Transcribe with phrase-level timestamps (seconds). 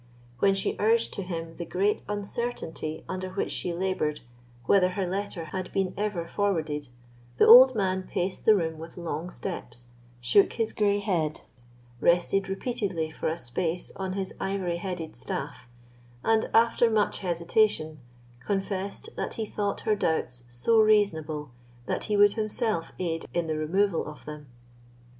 [0.39, 4.21] When she urged to him the great uncertainty under which she laboured
[4.65, 6.87] whether her letter had been ever forwarded,
[7.37, 9.85] the old man paced the room with long steps,
[10.19, 11.41] shook his grey head,
[11.99, 15.69] rested repeatedly for a space on his ivory headed staff,
[16.23, 17.99] and, after much hesitation,
[18.39, 21.51] confessed that he thought her doubts so reasonable
[21.85, 24.47] that he would himself aid in the removal of them.